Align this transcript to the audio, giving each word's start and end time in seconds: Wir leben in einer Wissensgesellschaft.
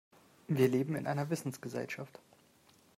Wir 0.47 0.67
leben 0.67 0.95
in 0.95 1.05
einer 1.05 1.29
Wissensgesellschaft. 1.29 2.19